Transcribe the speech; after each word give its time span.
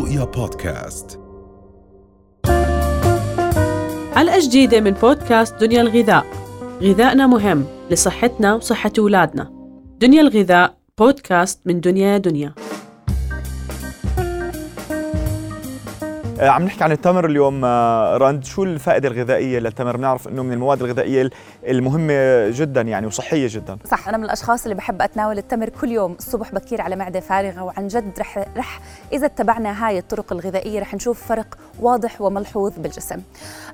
رؤيا 0.00 0.24
بودكاست. 0.24 1.20
حلقة 4.14 4.38
جديدة 4.40 4.80
من 4.80 4.90
بودكاست 4.90 5.54
دنيا 5.60 5.80
الغذاء. 5.80 6.26
غذائنا 6.82 7.26
مهم 7.26 7.64
لصحتنا 7.90 8.54
وصحة 8.54 8.92
أولادنا. 8.98 9.50
دنيا 10.00 10.20
الغذاء 10.20 10.76
بودكاست 10.98 11.60
من 11.66 11.80
دنيا 11.80 12.18
دنيا. 12.18 12.54
عم 16.40 16.62
نحكي 16.62 16.84
عن 16.84 16.92
التمر 16.92 17.26
اليوم 17.26 17.64
آه، 17.64 18.16
راند. 18.16 18.44
شو 18.44 18.64
الفائدة 18.64 19.08
الغذائية 19.08 19.58
للتمر؟ 19.58 19.96
بنعرف 19.96 20.28
إنه 20.28 20.42
من 20.42 20.52
المواد 20.52 20.82
الغذائية 20.82 21.30
المهمة 21.68 22.48
جدا 22.50 22.80
يعني 22.80 23.06
وصحية 23.06 23.48
جدا. 23.50 23.78
صح 23.84 24.08
أنا 24.08 24.16
من 24.16 24.24
الأشخاص 24.24 24.62
اللي 24.62 24.74
بحب 24.74 25.02
أتناول 25.02 25.38
التمر 25.38 25.68
كل 25.68 25.90
يوم. 25.90 26.12
الصبح 26.12 26.52
بكير 26.54 26.80
على 26.80 26.96
معدة 26.96 27.20
فارغة 27.20 27.62
وعن 27.62 27.86
جد 27.86 28.18
رح 28.18 28.44
رح 28.56 28.80
إذا 29.12 29.26
اتبعنا 29.26 29.86
هاي 29.86 29.98
الطرق 29.98 30.32
الغذائية 30.32 30.80
رح 30.80 30.94
نشوف 30.94 31.26
فرق 31.26 31.58
واضح 31.80 32.20
وملحوظ 32.20 32.72
بالجسم. 32.78 33.20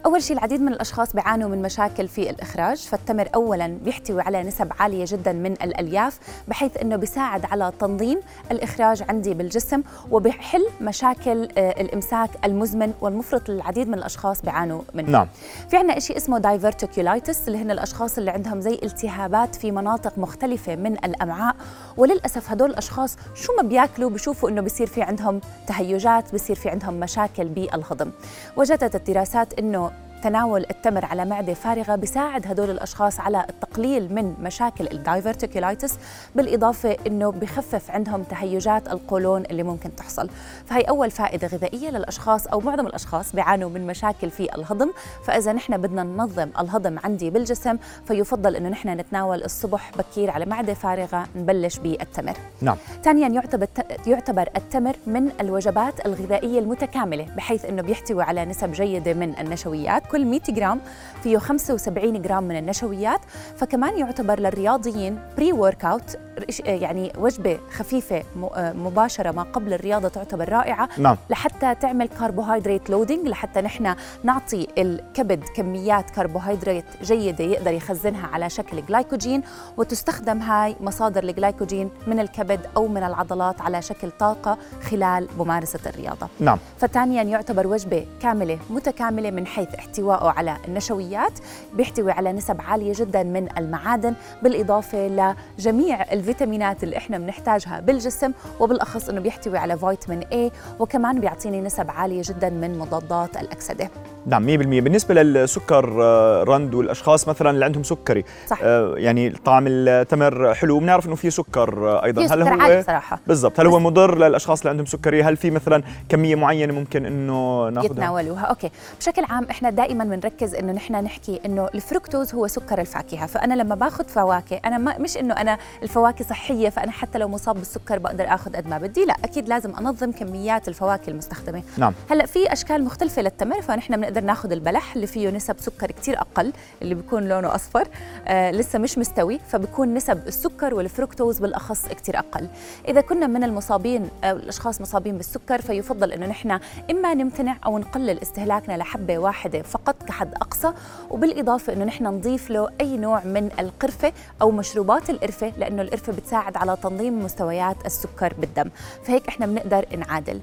أول 0.06 0.22
شيء 0.22 0.36
العديد 0.36 0.60
من 0.60 0.72
الأشخاص 0.72 1.12
بيعانوا 1.12 1.48
من 1.48 1.62
مشاكل 1.62 2.08
في 2.08 2.30
الإخراج 2.30 2.76
فالتمر 2.78 3.28
اولا 3.34 3.78
بيحتوي 3.84 4.22
على 4.22 4.42
نسب 4.42 4.68
عالية 4.80 5.04
جدا 5.08 5.32
من 5.32 5.52
الألياف 5.52 6.18
بحيث 6.48 6.76
إنه 6.82 6.96
بيساعد 6.96 7.44
على 7.44 7.72
تنظيم 7.80 8.20
الإخراج 8.50 9.02
عندي 9.08 9.34
بالجسم 9.34 9.82
وبيحل 10.10 10.66
مشاكل 10.80 11.48
آه، 11.58 11.70
الإمساك 11.80 12.30
المزمن 12.56 12.92
والمفرط 13.00 13.48
للعديد 13.48 13.88
من 13.88 13.94
الأشخاص 13.94 14.42
بيعانوا 14.42 14.82
منه 14.94 15.10
نعم. 15.10 15.28
في 15.68 15.76
عندنا 15.76 15.98
شيء 15.98 16.16
اسمه 16.16 16.38
دايفرتيكولايتس 16.38 17.48
اللي 17.48 17.58
هن 17.58 17.70
الأشخاص 17.70 18.18
اللي 18.18 18.30
عندهم 18.30 18.60
زي 18.60 18.80
التهابات 18.82 19.54
في 19.54 19.70
مناطق 19.70 20.18
مختلفة 20.18 20.76
من 20.76 20.92
الأمعاء. 20.92 21.56
وللأسف 21.96 22.50
هدول 22.50 22.70
الأشخاص 22.70 23.16
شو 23.34 23.52
ما 23.56 23.68
بياكلوا 23.68 24.10
بشوفوا 24.10 24.48
إنه 24.50 24.60
بصير 24.60 24.86
في 24.86 25.02
عندهم 25.02 25.40
تهيجات 25.66 26.34
بصير 26.34 26.56
في 26.56 26.68
عندهم 26.68 27.00
مشاكل 27.00 27.44
بالهضم. 27.48 28.10
وجدت 28.56 28.96
الدراسات 28.96 29.58
إنه 29.58 29.90
تناول 30.22 30.66
التمر 30.70 31.04
على 31.04 31.24
معدة 31.24 31.54
فارغة 31.54 31.96
بيساعد 31.96 32.46
هدول 32.46 32.70
الأشخاص 32.70 33.20
على 33.20 33.46
التقليل 33.50 34.14
من 34.14 34.34
مشاكل 34.40 34.88
الدايفرتيكولايتس 34.92 35.98
بالإضافة 36.34 36.96
إنه 37.06 37.32
بخفف 37.32 37.90
عندهم 37.90 38.22
تهيجات 38.22 38.88
القولون 38.88 39.44
اللي 39.44 39.62
ممكن 39.62 39.96
تحصل. 39.96 40.30
فهي 40.66 40.80
أول 40.80 41.10
فائدة 41.10 41.46
غذائية 41.46 41.90
للأشخاص 41.90 42.46
أو 42.46 42.60
معظم 42.60 42.86
الأشخاص 42.86 43.32
بيعانوا 43.32 43.70
من 43.70 43.86
مشاكل 43.86 44.30
في 44.30 44.54
الهضم. 44.54 44.90
فإذا 45.24 45.52
نحن 45.52 45.76
بدنا 45.76 46.02
ننظم 46.02 46.50
الهضم 46.58 46.98
عندي 47.04 47.30
بالجسم 47.30 47.76
فيفضل 48.06 48.56
إنه 48.56 48.68
نحن 48.68 48.88
نتناول 48.88 49.42
الصبح 49.44 49.90
بكير 49.98 50.30
على 50.30 50.46
معدة 50.46 50.74
فارغة 50.74 51.26
نبلش 51.36 51.78
بالتمر. 51.78 52.36
نعم. 52.60 52.76
ثانيا 53.04 53.28
يعتبر 53.28 53.66
يعتبر 54.06 54.48
التمر 54.56 54.96
من 55.06 55.30
الوجبات 55.40 56.06
الغذائية 56.06 56.58
المتكاملة 56.58 57.26
بحيث 57.36 57.64
إنه 57.64 57.82
بيحتوي 57.82 58.22
على 58.22 58.44
نسب 58.44 58.72
جيدة 58.72 59.14
من 59.14 59.38
النشويات. 59.38 60.05
كل 60.10 60.24
100 60.24 60.40
جرام 60.48 60.80
فيه 61.22 61.38
75 61.38 62.22
جرام 62.22 62.42
من 62.42 62.58
النشويات 62.58 63.20
فكمان 63.56 63.98
يعتبر 63.98 64.40
للرياضيين 64.40 65.18
pre-workout 65.36 66.16
يعني 66.64 67.12
وجبة 67.18 67.58
خفيفة 67.70 68.22
مباشرة 68.56 69.30
ما 69.30 69.42
قبل 69.42 69.72
الرياضة 69.72 70.08
تعتبر 70.08 70.48
رائعة 70.48 70.88
نعم. 70.98 71.16
لحتى 71.30 71.74
تعمل 71.74 72.08
كربوهيدرات 72.08 72.90
loading 72.90 73.28
لحتى 73.28 73.60
نحن 73.60 73.94
نعطي 74.22 74.66
الكبد 74.78 75.44
كميات 75.56 76.10
كربوهيدرات 76.10 76.84
جيدة 77.02 77.44
يقدر 77.44 77.72
يخزنها 77.72 78.26
على 78.26 78.50
شكل 78.50 78.86
جلايكوجين 78.86 79.42
وتستخدم 79.76 80.38
هاي 80.38 80.76
مصادر 80.80 81.24
الجلايكوجين 81.24 81.90
من 82.06 82.20
الكبد 82.20 82.60
أو 82.76 82.88
من 82.88 83.02
العضلات 83.02 83.60
على 83.60 83.82
شكل 83.82 84.10
طاقة 84.10 84.58
خلال 84.82 85.28
ممارسة 85.38 85.80
الرياضة. 85.86 86.28
نعم. 86.40 86.58
فثانيا 86.78 87.22
يعتبر 87.22 87.66
وجبة 87.66 88.06
كاملة 88.22 88.58
متكاملة 88.70 89.30
من 89.30 89.46
حيث 89.46 89.68
احتوائه 89.96 90.30
على 90.30 90.56
النشويات 90.68 91.32
بيحتوي 91.74 92.12
على 92.12 92.32
نسب 92.32 92.60
عالية 92.60 92.92
جدا 92.96 93.22
من 93.22 93.48
المعادن 93.58 94.14
بالإضافة 94.42 95.34
لجميع 95.58 96.12
الفيتامينات 96.12 96.84
اللي 96.84 96.96
إحنا 96.96 97.18
بنحتاجها 97.18 97.80
بالجسم 97.80 98.32
وبالأخص 98.60 99.08
أنه 99.08 99.20
بيحتوي 99.20 99.58
على 99.58 99.78
فيتامين 99.78 100.22
A 100.22 100.52
وكمان 100.80 101.20
بيعطيني 101.20 101.60
نسب 101.60 101.90
عالية 101.90 102.22
جدا 102.24 102.50
من 102.50 102.78
مضادات 102.78 103.36
الأكسدة. 103.36 103.90
نعم 104.26 104.46
100% 104.46 104.48
بالنسبة 104.60 105.14
للسكر 105.14 106.02
آه، 106.02 106.42
رند 106.42 106.74
والاشخاص 106.74 107.28
مثلا 107.28 107.50
اللي 107.50 107.64
عندهم 107.64 107.82
سكري 107.82 108.24
صح. 108.46 108.58
آه، 108.62 108.94
يعني 108.96 109.30
طعم 109.30 109.64
التمر 109.66 110.54
حلو 110.54 110.78
بنعرف 110.78 111.06
إنه 111.06 111.14
في 111.14 111.30
سكر 111.30 111.88
آه، 111.88 112.04
أيضا. 112.04 112.26
في 112.26 112.34
هل 112.34 112.44
سكر 112.44 112.76
هو 112.76 112.82
صراحة 112.82 113.20
بالضبط. 113.26 113.60
هل 113.60 113.66
هو 113.66 113.78
مضر 113.78 114.18
للأشخاص 114.18 114.60
اللي 114.60 114.70
عندهم 114.70 114.86
سكري؟ 114.86 115.22
هل 115.22 115.36
في 115.36 115.50
مثلا 115.50 115.82
كمية 116.08 116.34
معينة 116.34 116.74
ممكن 116.74 117.06
إنه 117.06 117.68
ناخذها 117.68 117.90
يتناولوها؟ 117.92 118.44
okay. 118.44 118.70
بشكل 119.00 119.24
عام 119.24 119.44
إحنا 119.50 119.70
دائما 119.70 120.04
بنركز 120.04 120.54
إنه 120.54 120.72
نحن 120.72 120.92
نحكي 120.92 121.40
إنه 121.46 121.68
الفركتوز 121.74 122.34
هو 122.34 122.46
سكر 122.46 122.80
الفاكهة. 122.80 123.26
فأنا 123.26 123.54
لما 123.54 123.74
باخذ 123.74 124.08
فواكه 124.08 124.60
أنا 124.64 124.78
ما 124.78 124.98
مش 124.98 125.16
إنه 125.16 125.34
أنا 125.34 125.58
الفواكه 125.82 126.24
صحية 126.24 126.68
فأنا 126.68 126.92
حتى 126.92 127.18
لو 127.18 127.28
مصاب 127.28 127.56
بالسكر 127.56 127.98
بقدر 127.98 128.24
آخذ 128.34 128.56
قد 128.56 128.68
ما 128.68 128.78
بدي. 128.78 129.04
لا 129.04 129.14
أكيد 129.24 129.48
لازم 129.48 129.76
أنظم 129.76 130.12
كميات 130.12 130.68
الفواكه 130.68 131.10
المستخدمة. 131.10 131.62
نعم. 131.78 131.92
هلأ 132.10 132.26
في 132.26 132.52
أشكال 132.52 132.84
مختلفة 132.84 133.22
للتمر 133.22 133.62
فنحن 133.62 133.96
بنقدر 133.96 134.15
ناخذ 134.24 134.52
البلح 134.52 134.94
اللي 134.94 135.06
فيه 135.06 135.30
نسب 135.30 135.56
سكر 135.58 135.90
كتير 135.90 136.20
أقل 136.20 136.52
اللي 136.82 136.94
بيكون 136.94 137.28
لونه 137.28 137.54
أصفر. 137.54 137.88
آه 138.26 138.50
لسه 138.50 138.78
مش 138.78 138.98
مستوي 138.98 139.40
فبكون 139.48 139.94
نسب 139.94 140.26
السكر 140.26 140.74
والفركتوز 140.74 141.38
بالأخص 141.38 141.86
كتير 141.88 142.18
أقل. 142.18 142.48
إذا 142.88 143.00
كنا 143.00 143.26
من 143.26 143.44
المصابين 143.44 144.08
أو 144.24 144.36
الأشخاص 144.36 144.80
مصابين 144.80 145.16
بالسكر 145.16 145.60
فيفضل 145.62 146.12
إنه 146.12 146.26
نحن 146.26 146.58
إما 146.90 147.14
نمتنع 147.14 147.56
أو 147.66 147.78
نقلل 147.78 148.22
استهلاكنا 148.22 148.76
لحبة 148.76 149.18
واحدة 149.18 149.62
فقط 149.62 150.02
كحد 150.02 150.34
أقصى 150.34 150.72
وبالإضافة 151.10 151.72
إنه 151.72 151.84
نحن 151.84 152.04
نضيف 152.06 152.50
له 152.50 152.68
أي 152.80 152.96
نوع 152.96 153.24
من 153.24 153.50
القرفة 153.58 154.12
أو 154.42 154.50
مشروبات 154.50 155.10
القرفة 155.10 155.52
لأنه 155.58 155.82
القرفة 155.82 156.12
بتساعد 156.12 156.56
على 156.56 156.76
تنظيم 156.82 157.24
مستويات 157.24 157.76
السكر 157.86 158.34
بالدم. 158.38 158.70
فهيك 159.04 159.28
إحنا 159.28 159.46
بنقدر 159.46 159.84
نعادل. 159.98 160.40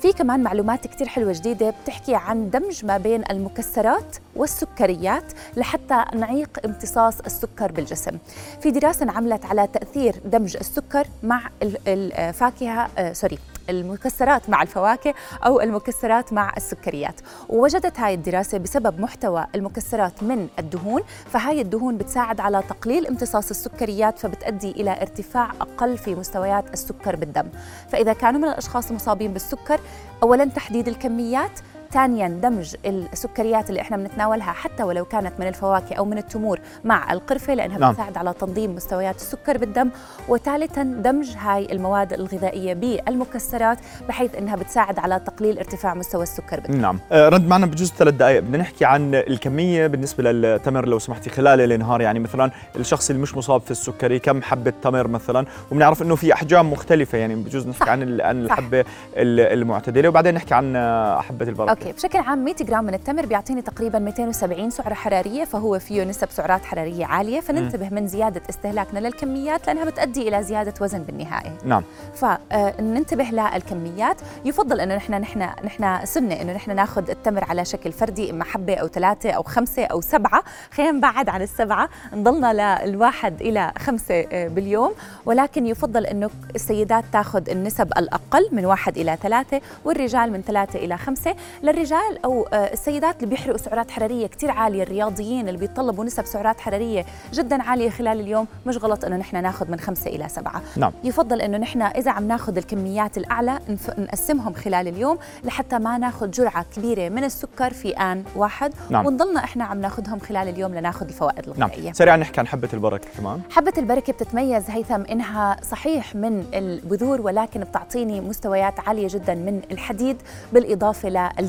في 0.00 0.12
كمان 0.12 0.42
معلومات 0.42 0.86
كتير 0.86 1.06
حلوة 1.06 1.32
جديدة 1.32 1.74
بتحكي 1.82 2.14
عن 2.14 2.50
دمج 2.50 2.84
ما 2.84 2.98
بين 2.98 3.13
المكسرات 3.30 4.16
والسكريات 4.36 5.32
لحتى 5.56 6.04
نعيق 6.14 6.58
امتصاص 6.64 7.20
السكر 7.20 7.72
بالجسم. 7.72 8.18
في 8.60 8.70
دراسة 8.70 9.02
انعملت 9.04 9.44
على 9.44 9.66
تأثير 9.66 10.14
دمج 10.24 10.56
السكر 10.56 11.06
مع 11.22 11.40
ال- 11.62 11.78
الفاكهه 11.88 12.88
آه 12.98 13.12
sorry 13.12 13.38
المكسرات 13.70 14.50
مع 14.50 14.62
الفواكه 14.62 15.14
أو 15.46 15.60
المكسرات 15.60 16.32
مع 16.32 16.52
السكريات. 16.56 17.20
ووجدت 17.48 18.00
هاي 18.00 18.14
الدراسة 18.14 18.58
بسبب 18.58 19.00
محتوى 19.00 19.46
المكسرات 19.54 20.22
من 20.22 20.48
الدهون 20.58 21.02
فهاي 21.30 21.60
الدهون 21.60 21.96
بتساعد 21.96 22.40
على 22.40 22.62
تقليل 22.68 23.06
امتصاص 23.06 23.50
السكريات 23.50 24.18
فبتؤدي 24.18 24.70
إلى 24.70 25.00
ارتفاع 25.02 25.50
أقل 25.60 25.98
في 25.98 26.14
مستويات 26.14 26.72
السكر 26.72 27.16
بالدم. 27.16 27.46
فإذا 27.88 28.12
كانوا 28.12 28.40
من 28.40 28.48
الأشخاص 28.48 28.88
المصابين 28.90 29.32
بالسكر 29.32 29.80
اولا 30.22 30.44
تحديد 30.44 30.88
الكميات 30.88 31.60
ثانيا 31.94 32.28
دمج 32.28 32.74
السكريات 33.12 33.70
اللي 33.70 33.80
إحنا 33.80 33.96
بنتناولها 33.96 34.52
حتى 34.52 34.82
ولو 34.82 35.04
كانت 35.04 35.32
من 35.40 35.46
الفواكه 35.46 35.94
أو 35.94 36.04
من 36.04 36.18
التمور 36.18 36.60
مع 36.84 37.12
القرفة 37.12 37.54
لأنها 37.54 37.78
نعم. 37.78 37.92
بتساعد 37.92 38.16
على 38.16 38.32
تنظيم 38.32 38.74
مستويات 38.74 39.16
السكر 39.16 39.58
بالدم. 39.58 39.90
وثالثا 40.28 40.82
دمج 40.82 41.30
هاي 41.38 41.72
المواد 41.72 42.12
الغذائية 42.12 42.74
بالمكسرات 42.74 43.78
بحيث 44.08 44.34
إنها 44.34 44.56
بتساعد 44.56 44.98
على 44.98 45.20
تقليل 45.26 45.58
ارتفاع 45.58 45.94
مستوى 45.94 46.22
السكر 46.22 46.60
بالدم. 46.60 46.80
نعم. 46.80 46.98
آه، 47.12 47.28
رد 47.28 47.48
معنا 47.48 47.66
بجوز 47.66 47.92
ثلاث 47.92 48.14
دقائق. 48.14 48.40
بدنا 48.40 48.58
نحكي 48.58 48.84
عن 48.84 49.14
الكمية 49.14 49.86
بالنسبة 49.86 50.32
للتمر 50.32 50.86
لو 50.88 50.98
سمحتي 50.98 51.30
خلال 51.30 51.72
النهار 51.72 52.00
يعني 52.00 52.18
مثلا 52.18 52.50
الشخص 52.76 53.10
اللي 53.10 53.22
مش 53.22 53.36
مصاب 53.36 53.60
في 53.60 53.70
السكري 53.70 54.18
كم 54.18 54.42
حبة 54.42 54.72
تمر 54.82 55.08
مثلا؟ 55.08 55.46
وبنعرف 55.70 56.02
إنه 56.02 56.16
في 56.16 56.32
أحجام 56.32 56.72
مختلفة. 56.72 57.18
يعني 57.18 57.34
بجوز 57.34 57.68
نحكي 57.68 57.84
صح. 57.84 57.88
عن 57.88 58.20
عن. 58.20 58.44
الحبة 58.44 58.80
ال- 59.16 59.40
المعتدلة. 59.58 60.08
وبعدين 60.08 60.34
نحكي 60.34 60.54
عن 60.54 60.76
حبة 61.22 61.48
البركة. 61.48 61.83
okay 61.84 61.96
بشكل 61.96 62.18
عام 62.18 62.44
100 62.44 62.54
جرام 62.54 62.84
من 62.84 62.94
التمر 62.94 63.26
بيعطيني 63.26 63.62
تقريبا 63.62 63.98
270 63.98 64.70
سعرة 64.70 64.94
حرارية 64.94 65.44
فهو 65.44 65.78
فيه 65.78 66.04
نسب 66.04 66.30
سعرات 66.30 66.64
حرارية 66.64 67.06
عالية 67.06 67.40
فننتبه 67.40 67.88
من 67.88 68.06
زيادة 68.06 68.42
استهلاكنا 68.50 68.98
للكميات 68.98 69.66
لأنها 69.66 69.84
بتؤدي 69.84 70.28
إلى 70.28 70.42
زيادة 70.42 70.74
وزن 70.80 71.02
بالنهاية. 71.02 71.52
نعم. 71.64 71.82
فننتبه 72.14 73.24
للكميات. 73.24 74.16
يفضل 74.44 74.80
إنه 74.80 74.96
نحن 74.96 75.14
نحن 75.14 75.48
نحن 75.64 76.06
سنه 76.06 76.42
إنه 76.42 76.52
نحن 76.52 76.76
ناخذ 76.76 77.10
التمر 77.10 77.44
على 77.44 77.64
شكل 77.64 77.92
فردي 77.92 78.30
إما 78.30 78.44
حبة 78.44 78.74
أو 78.74 78.88
ثلاثة 78.88 79.30
أو 79.30 79.42
خمسة 79.42 79.84
أو 79.84 80.00
سبعة. 80.00 80.42
خلينا 80.72 80.92
نبعد 80.92 81.28
عن 81.28 81.42
السبعة. 81.42 81.88
نضلنا 82.12 82.80
للواحد 82.86 83.40
إلى 83.40 83.72
خمسة 83.78 84.26
آه، 84.32 84.48
باليوم. 84.48 84.92
ولكن 85.26 85.66
يفضل 85.66 86.06
إنه 86.06 86.30
السيدات 86.54 87.04
تاخذ 87.12 87.50
النسب 87.50 87.92
الأقل 87.98 88.48
من 88.52 88.64
واحد 88.64 88.98
إلى 88.98 89.18
ثلاثة 89.22 89.60
والرجال 89.84 90.32
من 90.32 90.42
ثلاثة 90.42 90.78
إلى 90.78 90.96
خمسة. 90.98 91.34
للرجال 91.64 92.24
أو 92.24 92.46
آه، 92.52 92.72
السيدات 92.72 93.16
اللي 93.16 93.26
بيحرقوا 93.26 93.58
سعرات 93.58 93.90
حرارية 93.90 94.26
كثير 94.26 94.50
عالية 94.50 94.82
الرياضيين 94.82 95.48
اللي 95.48 95.58
بيتطلبوا 95.58 96.04
نسب 96.04 96.24
سعرات 96.24 96.60
حرارية 96.60 97.04
جدا 97.32 97.62
عالية 97.62 97.90
خلال 97.90 98.20
اليوم 98.20 98.46
مش 98.66 98.76
غلط 98.76 99.04
إنه 99.04 99.16
نحن 99.16 99.42
ناخذ 99.42 99.70
من 99.70 99.80
خمسة 99.80 100.10
إلى 100.10 100.28
سبعة. 100.28 100.62
نعم. 100.76 100.92
يفضل 101.04 101.40
إنه 101.40 101.58
نحن 101.58 101.82
إذا 101.82 102.10
عم 102.10 102.28
ناخذ 102.28 102.56
الكميات 102.56 103.18
الأعلى 103.18 103.60
نقسمهم 103.98 104.54
خلال 104.54 104.88
اليوم 104.88 105.18
لحتى 105.44 105.78
ما 105.78 105.98
ناخذ 105.98 106.30
جرعة 106.30 106.66
كبيرة 106.76 107.08
من 107.08 107.24
السكر 107.24 107.72
في 107.72 107.90
آن 107.90 108.24
واحد. 108.36 108.74
نعم. 108.90 109.06
ونضلنا 109.06 109.44
إحنا 109.44 109.64
عم 109.64 109.80
ناخذهم 109.80 110.18
خلال 110.18 110.48
اليوم 110.48 110.74
لناخذ 110.74 111.06
الفوائد 111.06 111.48
نعم. 111.48 111.68
الغذائية. 111.68 111.92
سريعا 111.92 112.16
نحكي 112.16 112.40
عن 112.40 112.46
حبة 112.46 112.68
البركة 112.72 113.08
كمان. 113.18 113.40
حبة 113.50 113.72
البركة 113.78 114.12
بتتميز 114.12 114.70
هيثم 114.70 115.02
إنها 115.02 115.56
صحيح 115.70 116.14
من 116.14 116.44
البذور 116.54 117.20
ولكن 117.20 117.60
بتعطيني 117.60 118.20
مستويات 118.20 118.88
عالية 118.88 119.08
جدا 119.10 119.34
من 119.34 119.60
الحديد 119.70 120.16
بالإضافة 120.52 121.08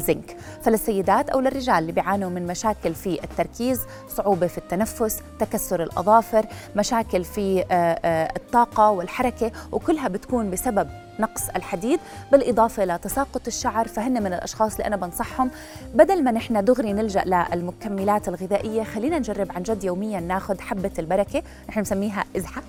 للزنك 0.10 0.38
فللسيدات 0.62 1.30
أو 1.30 1.40
للرجال 1.40 1.75
اللي 1.75 1.92
بيعانوا 1.92 2.30
من 2.30 2.48
مشاكل 2.48 2.94
في 2.94 3.24
التركيز 3.24 3.81
صعوبة 4.10 4.48
في 4.48 4.57
التنفس 4.57 5.19
تكسر 5.40 5.84
الأظافر 5.84 6.46
مشاكل 6.75 7.24
في 7.24 7.66
آه، 7.72 7.74
آه، 7.74 8.34
الطاقة 8.36 8.90
والحركة 8.92 9.52
وكلها 9.72 10.07
بتكون 10.07 10.52
بسبب 10.52 10.90
نقص 11.19 11.50
الحديد 11.56 12.00
بالإضافة 12.31 12.85
لتساقط 12.85 13.47
الشعر 13.47 13.88
فهن 13.88 14.23
من 14.23 14.33
الأشخاص 14.33 14.71
اللي 14.75 14.88
أنا 14.88 14.95
بنصحهم 14.95 15.51
بدل 15.94 16.23
ما 16.23 16.31
نحن 16.31 16.63
دغري 16.65 16.94
نلجأ 16.94 17.23
للمكملات 17.53 18.27
الغذائية 18.27 18.83
خلينا 18.83 19.19
نجرب 19.19 19.51
عن 19.51 19.63
جد 19.63 19.83
يوميا 19.83 20.19
ناخذ 20.19 20.59
حبة 20.59 20.91
البركة 21.00 21.44
نحن 21.69 21.79
بنسميها 21.79 22.23
إزحة. 22.38 22.62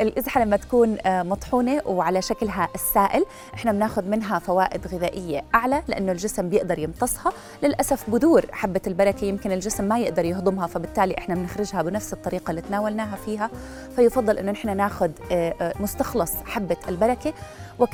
الإزحة 0.00 0.44
لما 0.44 0.56
تكون 0.56 0.96
آه، 1.06 1.22
مطحونة 1.22 1.82
وعلى 1.86 2.22
شكلها 2.22 2.68
السائل 2.74 3.24
إحنا 3.54 3.72
بناخذ 3.72 4.04
منها 4.04 4.38
فوائد 4.38 4.86
غذائية 4.86 5.44
أعلى 5.54 5.82
لأنه 5.88 6.12
الجسم 6.12 6.48
بيقدر 6.48 6.78
يمتصها. 6.78 7.32
للأسف 7.62 8.10
بذور 8.10 8.46
حبة 8.52 8.80
البركة 8.86 9.24
يمكن 9.24 9.52
الجسم 9.52 9.84
ما 9.84 9.98
يقدر 9.98 10.24
يهضمها 10.24 10.66
فبالتالي 10.66 11.18
إحنا 11.18 11.34
بنخرجها 11.34 11.82
بنفس 11.82 12.12
الطريقة 12.12 12.50
اللي 12.50 12.60
تناولناها 12.60 13.16
فيها. 13.16 13.50
فيفضل 13.96 14.38
إنه 14.38 14.52
نحن 14.52 14.76
ناخذ 14.76 15.10
آه، 15.32 15.54
آه، 15.60 15.74
مستخلص 15.80 16.32
حبة 16.46 16.76
البركة. 16.88 17.32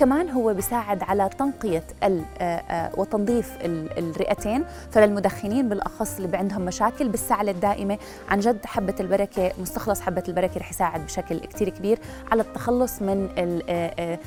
وكمان 0.01 0.31
هو 0.31 0.55
بيساعد 0.55 1.03
على 1.03 1.31
تنقية 1.39 1.83
ال- 2.05 2.25
آه، 2.39 2.45
آه، 2.45 2.91
وتنظيف 2.97 3.51
ال- 3.65 3.99
الرئتين 3.99 4.65
فللمدخنين 4.91 5.69
بالأخص 5.69 6.17
اللي 6.21 6.37
عندهم 6.37 6.63
مشاكل 6.65 7.09
بالسعلة 7.09 7.51
الدائمة. 7.51 7.99
عن 8.29 8.41
جد 8.41 8.67
حبة 8.67 8.95
البركة 9.01 9.53
مستخلص 9.59 10.01
حبة 10.01 10.23
البركة 10.29 10.59
رح 10.61 10.71
يساعد 10.71 11.05
بشكل 11.05 11.39
كتير 11.39 11.69
كبير 11.69 11.99
على 12.33 12.43
التخلص 12.43 13.03
من 13.03 13.29
آه، 13.69 14.19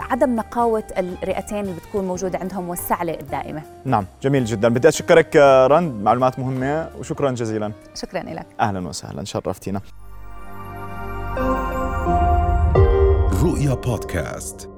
عدم 0.00 0.36
نقاوة 0.36 0.84
الرئتين 0.98 1.58
اللي 1.60 1.74
بتكون 1.74 2.04
موجودة 2.04 2.38
عندهم 2.38 2.68
والسعلة 2.68 3.14
الدائمة. 3.20 3.62
نعم 3.84 4.06
جميل 4.22 4.44
جدا. 4.44 4.68
بدي 4.68 4.88
أشكرك 4.88 5.36
آه، 5.36 5.66
رند 5.66 6.02
معلومات 6.02 6.38
مهمة 6.38 6.88
وشكرا 6.98 7.30
جزيلا. 7.30 7.72
شكرا 7.94 8.20
لك. 8.20 8.46
أهلا 8.60 8.88
وسهلا 8.88 9.24
شرفتينا. 9.24 9.80
رؤيا 13.64 13.74
بودكاست 13.74 14.73